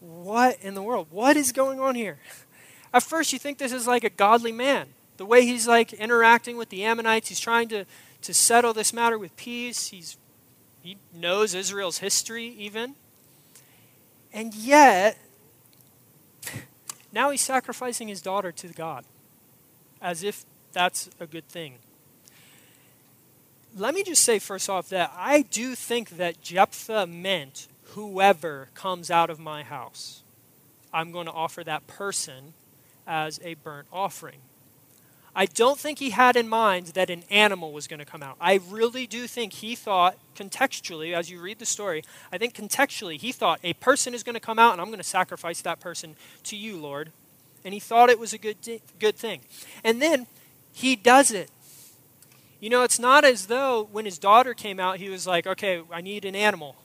[0.00, 1.08] what in the world?
[1.10, 2.18] What is going on here?
[2.94, 4.88] At first, you think this is like a godly man.
[5.16, 7.84] The way he's like interacting with the Ammonites, he's trying to,
[8.22, 9.88] to settle this matter with peace.
[9.88, 10.16] He's,
[10.82, 12.94] he knows Israel's history, even.
[14.32, 15.18] And yet,
[17.12, 19.04] now he's sacrificing his daughter to God
[20.00, 21.74] as if that's a good thing.
[23.76, 29.10] Let me just say, first off, that I do think that Jephthah meant whoever comes
[29.10, 30.22] out of my house,
[30.92, 32.54] I'm going to offer that person
[33.06, 34.40] as a burnt offering.
[35.34, 38.36] I don't think he had in mind that an animal was going to come out.
[38.40, 43.18] I really do think he thought, contextually, as you read the story, I think contextually
[43.18, 45.78] he thought a person is going to come out and I'm going to sacrifice that
[45.78, 47.12] person to you, Lord.
[47.64, 48.56] And he thought it was a good,
[48.98, 49.40] good thing.
[49.84, 50.26] And then
[50.72, 51.50] he does it.
[52.58, 55.82] You know, it's not as though when his daughter came out, he was like, okay,
[55.92, 56.76] I need an animal.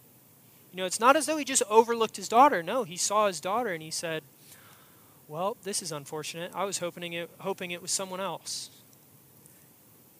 [0.71, 2.61] You know, it's not as though he just overlooked his daughter.
[2.61, 4.23] No, he saw his daughter and he said,
[5.27, 6.51] well, this is unfortunate.
[6.53, 8.69] I was hoping it, hoping it was someone else.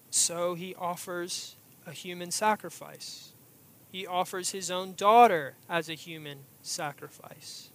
[0.10, 3.32] So he offers a human sacrifice.
[3.92, 7.70] He offers his own daughter as a human sacrifice.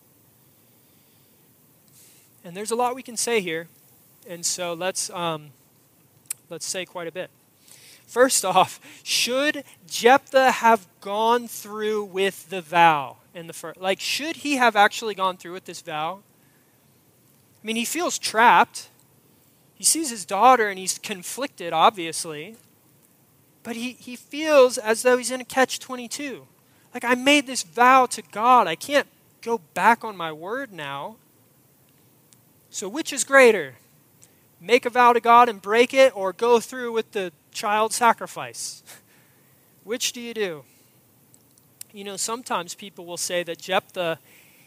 [2.45, 3.69] And there's a lot we can say here,
[4.29, 5.51] and so let's um,
[6.49, 7.31] let's say quite a bit.
[8.07, 13.81] First off, should Jephthah have gone through with the vow in the first?
[13.81, 16.21] Like, should he have actually gone through with this vow?
[17.63, 18.89] I mean, he feels trapped.
[19.75, 22.57] He sees his daughter and he's conflicted, obviously.
[23.63, 26.47] But he, he feels as though he's in a catch 22.
[26.95, 28.67] Like, I made this vow to God.
[28.67, 29.07] I can't
[29.43, 31.17] go back on my word now.
[32.71, 33.75] So, which is greater?
[34.61, 38.83] Make a vow to God and break it, or go through with the child sacrifice?
[39.85, 40.65] Which do you do?
[41.93, 44.19] You know, sometimes people will say that Jephthah,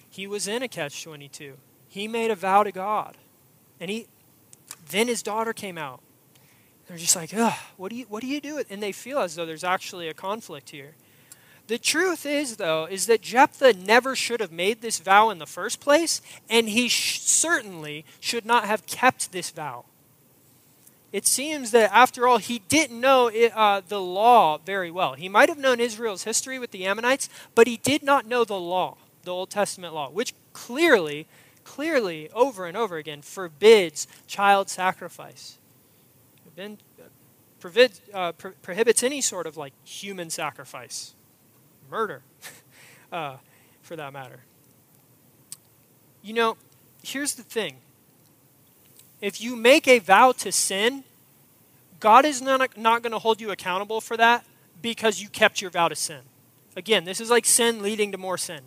[0.10, 1.54] he was in a catch 22.
[1.94, 3.18] He made a vow to God.
[3.80, 4.08] And he
[4.90, 6.02] then his daughter came out.
[6.88, 8.64] They're just like, Ugh, what do you what do you do?
[8.68, 10.96] And they feel as though there's actually a conflict here.
[11.68, 15.46] The truth is, though, is that Jephthah never should have made this vow in the
[15.46, 16.20] first place,
[16.50, 19.86] and he sh- certainly should not have kept this vow.
[21.12, 25.14] It seems that, after all, he didn't know it, uh, the law very well.
[25.14, 28.60] He might have known Israel's history with the Ammonites, but he did not know the
[28.60, 31.28] law, the Old Testament law, which clearly
[31.64, 35.58] clearly, over and over again, forbids child sacrifice.
[37.60, 41.14] Prohibits, uh, pro- prohibits any sort of like human sacrifice,
[41.90, 42.22] murder,
[43.12, 43.38] uh,
[43.82, 44.42] for that matter.
[46.22, 46.58] You know,
[47.04, 47.78] here's the thing
[49.22, 51.06] if you make a vow to sin,
[52.02, 54.46] God is not, not going to hold you accountable for that
[54.82, 56.20] because you kept your vow to sin.
[56.76, 58.64] Again, this is like sin leading to more sin.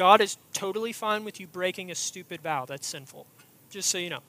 [0.00, 3.26] God is totally fine with you breaking a stupid vow that's sinful.
[3.68, 4.20] Just so you know.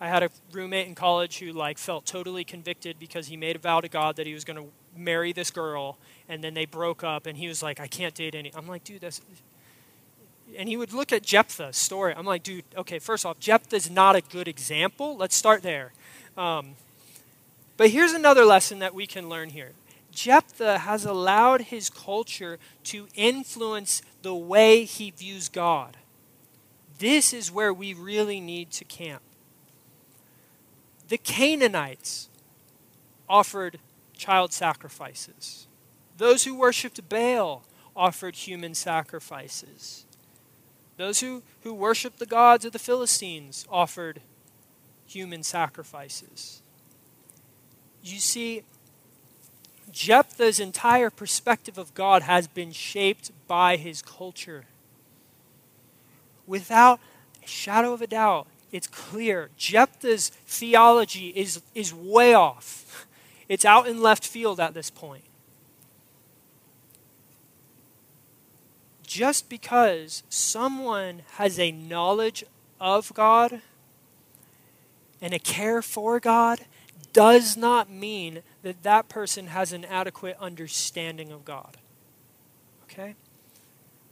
[0.00, 3.58] I had a roommate in college who like felt totally convicted because he made a
[3.58, 5.98] vow to God that he was going to marry this girl
[6.28, 8.52] and then they broke up and he was like I can't date any.
[8.54, 9.20] I'm like, dude, that's
[10.56, 12.14] and he would look at Jephthah's story.
[12.16, 15.16] I'm like, dude, okay, first off, Jephthah's not a good example.
[15.16, 15.92] Let's start there.
[16.36, 16.76] Um,
[17.76, 19.72] but here's another lesson that we can learn here.
[20.12, 25.96] Jephthah has allowed his culture to influence the way he views God.
[26.98, 29.22] This is where we really need to camp.
[31.08, 32.28] The Canaanites
[33.28, 33.78] offered
[34.16, 35.66] child sacrifices.
[36.16, 37.64] Those who worshiped Baal
[37.96, 40.06] offered human sacrifices.
[40.96, 44.20] Those who, who worshiped the gods of the Philistines offered
[45.06, 46.62] human sacrifices.
[48.02, 48.62] You see,
[49.92, 54.64] Jephthah's entire perspective of God has been shaped by his culture.
[56.46, 56.98] Without
[57.44, 63.06] a shadow of a doubt, it's clear Jephthah's theology is, is way off.
[63.48, 65.24] It's out in left field at this point.
[69.06, 72.44] Just because someone has a knowledge
[72.80, 73.60] of God
[75.20, 76.60] and a care for God
[77.12, 81.76] does not mean that that person has an adequate understanding of God.
[82.84, 83.16] Okay?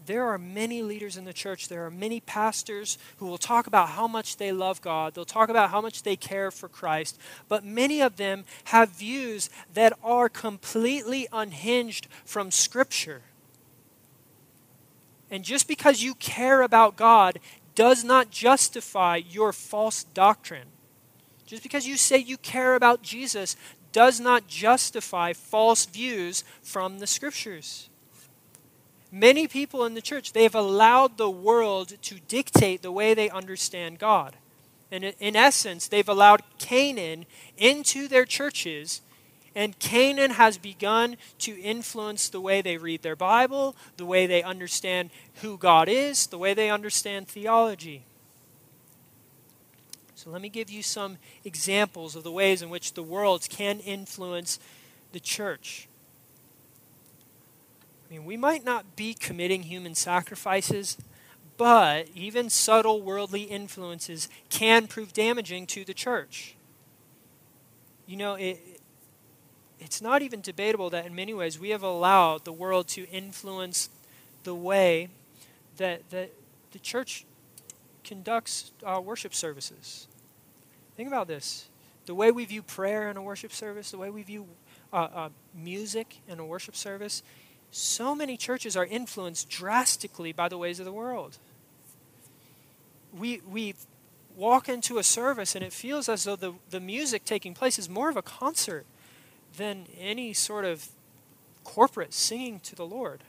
[0.07, 3.91] There are many leaders in the church, there are many pastors who will talk about
[3.91, 7.65] how much they love God, they'll talk about how much they care for Christ, but
[7.65, 13.23] many of them have views that are completely unhinged from Scripture.
[15.31, 17.39] And just because you care about God
[17.75, 20.69] does not justify your false doctrine.
[21.47, 23.57] Just because you say you care about Jesus
[23.93, 27.89] does not justify false views from the scriptures.
[29.13, 33.29] Many people in the church, they have allowed the world to dictate the way they
[33.29, 34.37] understand God.
[34.93, 37.27] And in essence, they've allowed Canaan
[37.57, 39.03] into their churches,
[39.55, 44.43] and Canaan has begun to influence the way they read their Bible, the way they
[44.43, 45.11] understand
[45.43, 48.05] who God is, the way they understand theology.
[50.23, 51.17] So let me give you some
[51.47, 54.59] examples of the ways in which the world can influence
[55.13, 55.89] the church.
[58.07, 60.99] I mean, we might not be committing human sacrifices,
[61.57, 66.55] but even subtle worldly influences can prove damaging to the church.
[68.07, 68.61] You know, it,
[69.79, 73.89] it's not even debatable that in many ways we have allowed the world to influence
[74.45, 75.09] the way
[75.79, 76.33] that, that
[76.73, 77.25] the church
[78.05, 80.09] conducts uh, worship services.
[81.01, 81.67] Think about this.
[82.05, 84.47] The way we view prayer in a worship service, the way we view
[84.93, 87.23] uh, uh, music in a worship service,
[87.71, 91.39] so many churches are influenced drastically by the ways of the world.
[93.19, 93.77] We, we
[94.37, 97.89] walk into a service and it feels as though the, the music taking place is
[97.89, 98.85] more of a concert
[99.57, 100.89] than any sort of
[101.65, 103.25] corporate singing to the Lord.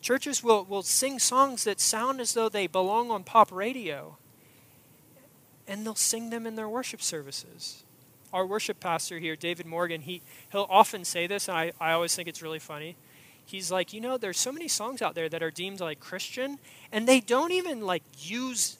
[0.00, 4.16] Churches will, will sing songs that sound as though they belong on pop radio
[5.66, 7.84] and they'll sing them in their worship services.
[8.32, 12.14] Our worship pastor here, David Morgan, he, he'll often say this, and I, I always
[12.14, 12.96] think it's really funny.
[13.46, 16.58] He's like, you know, there's so many songs out there that are deemed like Christian,
[16.90, 18.78] and they don't even like use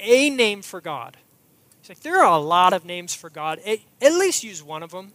[0.00, 1.16] a name for God.
[1.80, 3.60] He's like, there are a lot of names for God.
[3.66, 5.12] At least use one of them.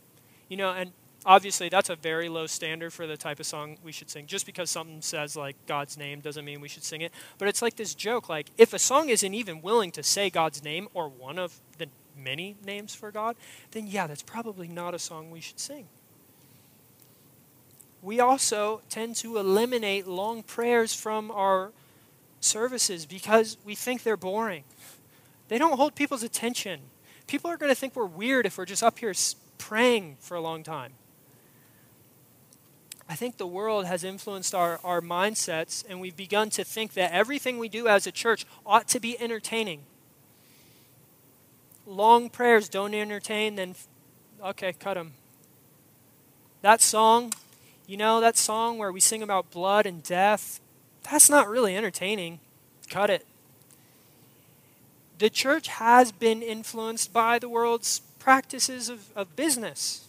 [0.50, 0.92] You know, and
[1.26, 4.26] obviously that's a very low standard for the type of song we should sing.
[4.28, 7.12] Just because something says like god's name doesn't mean we should sing it.
[7.38, 10.64] But it's like this joke like if a song isn't even willing to say god's
[10.64, 13.38] name or one of the many names for god
[13.72, 15.88] then yeah that's probably not a song we should sing.
[18.02, 21.74] We also tend to eliminate long prayers from our
[22.40, 24.64] services because we think they're boring.
[25.50, 26.80] They don't hold people's attention.
[27.28, 29.14] People are going to think we're weird if we're just up here
[29.58, 30.94] praying for a long time
[33.10, 37.12] I think the world has influenced our, our mindsets, and we've begun to think that
[37.12, 39.82] everything we do as a church ought to be entertaining.
[41.88, 43.74] Long prayers don't entertain, then,
[44.46, 45.14] okay, cut them.
[46.62, 47.34] That song,
[47.88, 50.62] you know, that song where we sing about blood and death,
[51.10, 52.40] that's not really entertaining.
[52.92, 53.26] Cut it.
[55.18, 60.09] The church has been influenced by the world's practices of, of business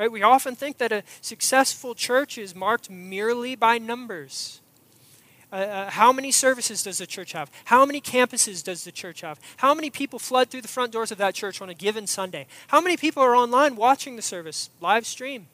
[0.00, 0.10] Right?
[0.10, 4.62] We often think that a successful church is marked merely by numbers.
[5.52, 7.50] Uh, uh, how many services does the church have?
[7.66, 9.38] How many campuses does the church have?
[9.58, 12.46] How many people flood through the front doors of that church on a given Sunday?
[12.68, 15.48] How many people are online watching the service, live stream?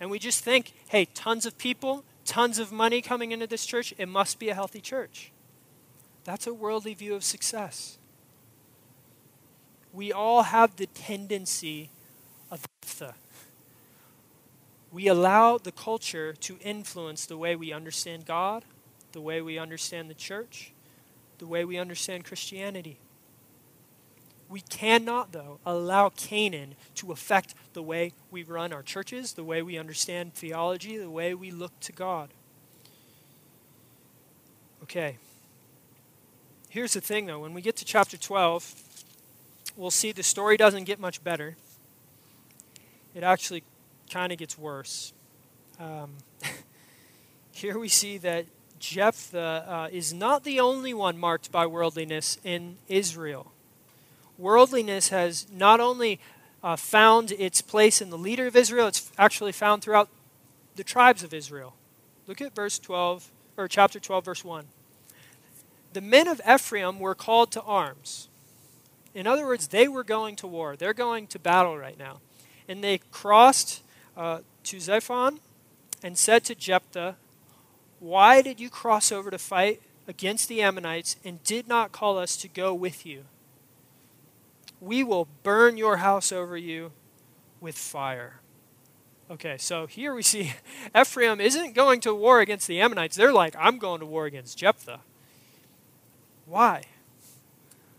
[0.00, 3.94] And we just think, hey, tons of people, tons of money coming into this church,
[3.96, 5.32] it must be a healthy church.
[6.24, 7.96] That's a worldly view of success.
[9.94, 11.88] We all have the tendency
[12.50, 12.60] of
[12.98, 13.14] the
[14.96, 18.64] we allow the culture to influence the way we understand God,
[19.12, 20.72] the way we understand the church,
[21.36, 22.98] the way we understand Christianity.
[24.48, 29.60] We cannot, though, allow Canaan to affect the way we run our churches, the way
[29.60, 32.30] we understand theology, the way we look to God.
[34.84, 35.18] Okay.
[36.70, 37.40] Here's the thing, though.
[37.40, 38.74] When we get to chapter 12,
[39.76, 41.58] we'll see the story doesn't get much better.
[43.14, 43.62] It actually
[44.10, 45.12] kind of gets worse.
[45.78, 46.12] Um,
[47.52, 48.46] here we see that
[48.78, 53.52] Jephthah uh, is not the only one marked by worldliness in Israel.
[54.38, 56.20] Worldliness has not only
[56.62, 60.08] uh, found its place in the leader of Israel, it's actually found throughout
[60.76, 61.74] the tribes of Israel.
[62.26, 64.66] Look at verse 12, or chapter 12, verse 1.
[65.92, 68.28] The men of Ephraim were called to arms.
[69.14, 70.76] In other words, they were going to war.
[70.76, 72.20] They're going to battle right now.
[72.68, 73.82] And they crossed
[74.16, 75.38] uh, to Zaphon
[76.02, 77.16] and said to Jephthah,
[78.00, 82.36] Why did you cross over to fight against the Ammonites and did not call us
[82.38, 83.24] to go with you?
[84.80, 86.92] We will burn your house over you
[87.60, 88.40] with fire.
[89.28, 90.52] Okay, so here we see
[90.98, 93.16] Ephraim isn't going to war against the Ammonites.
[93.16, 95.00] They're like, I'm going to war against Jephthah.
[96.44, 96.82] Why?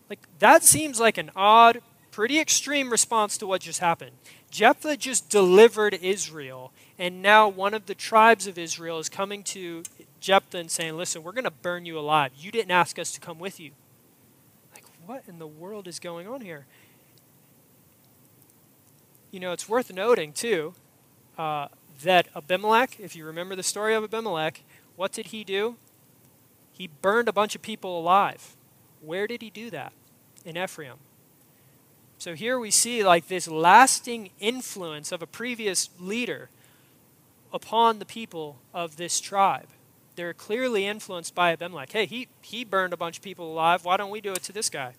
[0.09, 1.82] Like, that seems like an odd,
[2.18, 4.09] pretty extreme response to what just happened.
[4.49, 9.84] Jephthah just delivered Israel, and now one of the tribes of Israel is coming to
[10.20, 12.32] Jephthah and saying, Listen, we're going to burn you alive.
[12.36, 13.70] You didn't ask us to come with you.
[14.74, 16.65] Like, what in the world is going on here?
[19.30, 20.74] You know, it's worth noting, too,
[21.38, 21.68] uh,
[22.01, 24.63] that Abimelech, if you remember the story of Abimelech,
[24.95, 25.76] what did he do?
[26.72, 28.57] He burned a bunch of people alive.
[29.01, 29.93] Where did he do that?
[30.43, 30.97] In Ephraim.
[32.18, 36.49] So here we see like this lasting influence of a previous leader
[37.53, 39.68] upon the people of this tribe.
[40.15, 41.91] They're clearly influenced by Abimelech.
[41.91, 43.86] Hey, he, he burned a bunch of people alive.
[43.86, 44.93] Why don't we do it to this guy?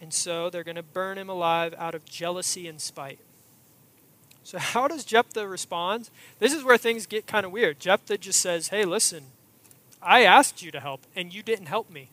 [0.00, 3.18] And so they're going to burn him alive out of jealousy and spite.
[4.44, 6.08] So, how does Jephthah respond?
[6.38, 7.80] This is where things get kind of weird.
[7.80, 9.24] Jephthah just says, Hey, listen,
[10.00, 12.10] I asked you to help, and you didn't help me.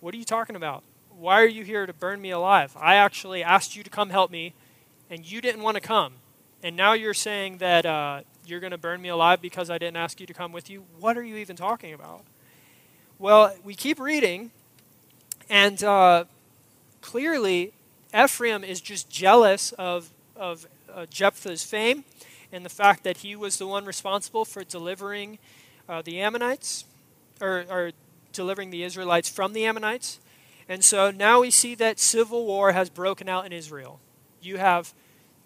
[0.00, 0.84] What are you talking about?
[1.10, 2.76] Why are you here to burn me alive?
[2.78, 4.54] I actually asked you to come help me,
[5.10, 6.14] and you didn't want to come.
[6.62, 9.96] And now you're saying that uh, you're going to burn me alive because I didn't
[9.96, 10.84] ask you to come with you?
[11.00, 12.22] What are you even talking about?
[13.18, 14.52] Well, we keep reading,
[15.50, 16.24] and uh,
[17.00, 17.72] clearly,
[18.16, 22.04] Ephraim is just jealous of, of uh, Jephthah's fame
[22.52, 25.38] and the fact that he was the one responsible for delivering
[25.88, 26.84] uh, the Ammonites,
[27.40, 27.90] or, or
[28.38, 30.20] delivering the Israelites from the Ammonites.
[30.68, 33.98] And so now we see that civil war has broken out in Israel.
[34.40, 34.94] You have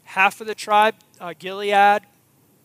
[0.05, 2.03] half of the tribe, uh, Gilead,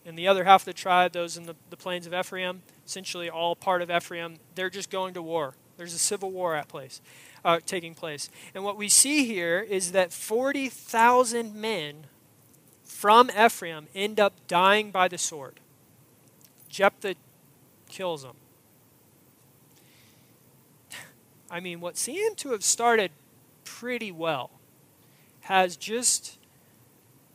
[0.04, 3.30] and the other half of the tribe, those in the, the plains of Ephraim, essentially
[3.30, 5.54] all part of Ephraim, they're just going to war.
[5.78, 7.00] There's a civil war at place,
[7.42, 8.28] uh, taking place.
[8.54, 12.06] And what we see here is that 40,000 men
[12.84, 15.60] from Ephraim end up dying by the sword.
[16.68, 17.14] Jephthah
[17.88, 18.36] kills them.
[21.50, 23.10] I mean, what seemed to have started
[23.64, 24.50] pretty well
[25.42, 26.38] has just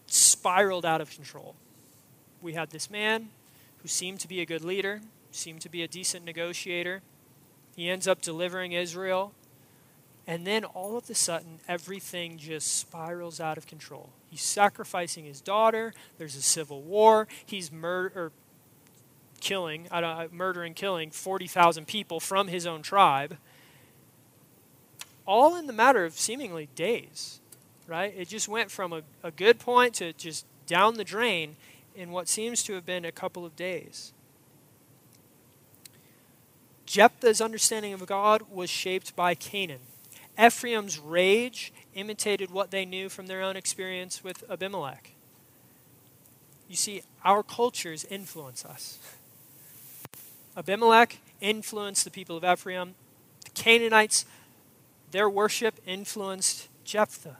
[0.08, 1.56] spiraled out of control.
[2.42, 3.30] We had this man
[3.82, 5.02] who seemed to be a good leader,
[5.32, 7.02] seemed to be a decent negotiator.
[7.76, 9.34] He ends up delivering Israel.
[10.28, 14.10] And then all of a sudden, everything just spirals out of control.
[14.30, 15.94] He's sacrificing his daughter.
[16.18, 17.28] There's a civil war.
[17.46, 18.32] He's murder,
[19.42, 19.88] killing,
[20.32, 23.38] murdering, killing 40,000 people from his own tribe
[25.26, 27.40] all in the matter of seemingly days,
[27.88, 28.14] right?
[28.16, 31.56] It just went from a, a good point to just down the drain
[31.96, 34.14] in what seems to have been a couple of days.
[36.86, 39.80] Jephthah's understanding of God was shaped by Canaan.
[40.40, 45.12] Ephraim's rage imitated what they knew from their own experience with Abimelech.
[46.68, 48.98] You see, our cultures influence us.
[50.58, 52.96] Abimelech influenced the people of Ephraim.
[53.44, 54.26] The Canaanites
[55.14, 57.38] their worship influenced Jephthah.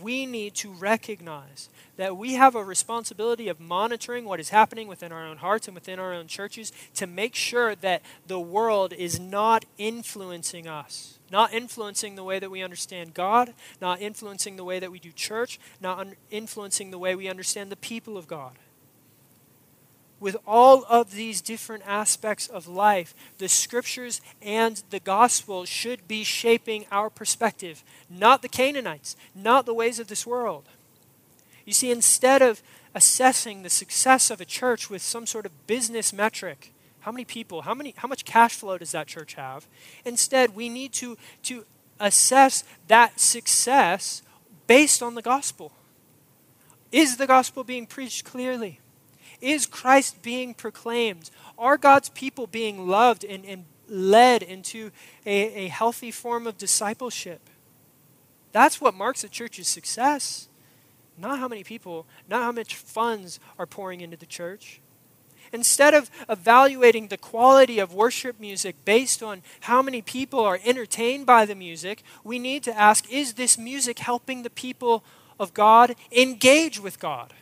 [0.00, 5.10] we need to recognize that we have a responsibility of monitoring what is happening within
[5.10, 9.18] our own hearts and within our own churches to make sure that the world is
[9.18, 14.78] not influencing us, not influencing the way that we understand God, not influencing the way
[14.78, 18.52] that we do church, not un- influencing the way we understand the people of God
[20.22, 26.22] with all of these different aspects of life, the scriptures and the gospel should be
[26.22, 30.64] shaping our perspective, not the Canaanites, not the ways of this world.
[31.66, 32.62] You see, instead of
[32.94, 37.62] assessing the success of a church with some sort of business metric, how many people,
[37.62, 39.66] how, many, how much cash flow does that church have?
[40.04, 41.64] Instead, we need to, to
[41.98, 44.22] assess that success
[44.68, 45.72] based on the gospel.
[46.92, 48.78] Is the gospel being preached clearly?
[49.42, 51.30] Is Christ being proclaimed?
[51.58, 54.92] Are God's people being loved and, and led into
[55.26, 57.40] a, a healthy form of discipleship?
[58.52, 60.48] That's what marks a church's success.
[61.18, 64.80] Not how many people, not how much funds are pouring into the church.
[65.52, 71.26] Instead of evaluating the quality of worship music based on how many people are entertained
[71.26, 75.04] by the music, we need to ask is this music helping the people
[75.38, 77.34] of God engage with God?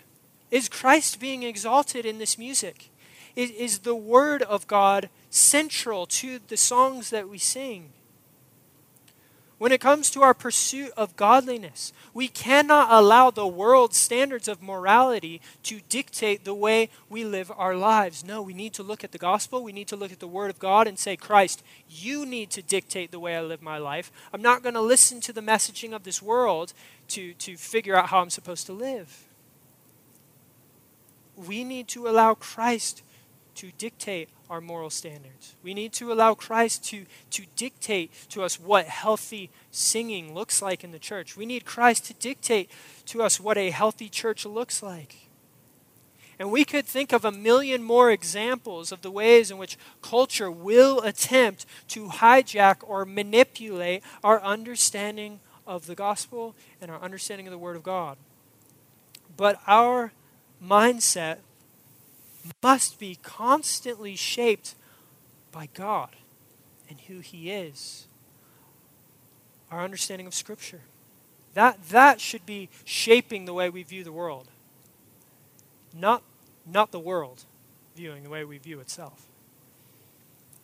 [0.50, 2.90] Is Christ being exalted in this music?
[3.36, 7.92] Is, is the Word of God central to the songs that we sing?
[9.58, 14.62] When it comes to our pursuit of godliness, we cannot allow the world's standards of
[14.62, 18.24] morality to dictate the way we live our lives.
[18.24, 19.62] No, we need to look at the gospel.
[19.62, 22.62] We need to look at the Word of God and say, Christ, you need to
[22.62, 24.10] dictate the way I live my life.
[24.32, 26.72] I'm not going to listen to the messaging of this world
[27.08, 29.26] to, to figure out how I'm supposed to live
[31.46, 33.02] we need to allow Christ
[33.56, 35.54] to dictate our moral standards.
[35.62, 40.82] We need to allow Christ to, to dictate to us what healthy singing looks like
[40.82, 41.36] in the church.
[41.36, 42.70] We need Christ to dictate
[43.06, 45.28] to us what a healthy church looks like.
[46.38, 50.50] And we could think of a million more examples of the ways in which culture
[50.50, 57.50] will attempt to hijack or manipulate our understanding of the gospel and our understanding of
[57.50, 58.16] the Word of God.
[59.36, 60.12] But our
[60.64, 61.38] mindset
[62.62, 64.74] must be constantly shaped
[65.52, 66.10] by God
[66.88, 68.06] and who He is.
[69.70, 70.80] Our understanding of Scripture.
[71.54, 74.48] That, that should be shaping the way we view the world.
[75.92, 76.22] Not,
[76.66, 77.44] not the world
[77.96, 79.26] viewing the way we view itself.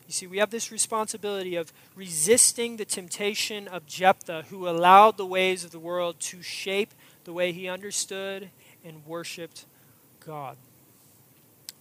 [0.06, 5.26] You see, we have this responsibility of resisting the temptation of Jephthah, who allowed the
[5.26, 6.90] ways of the world to shape
[7.24, 8.50] the way he understood
[8.84, 9.66] and worshiped
[10.26, 10.56] God.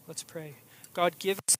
[0.08, 0.54] Let's pray.
[0.94, 1.54] God, give us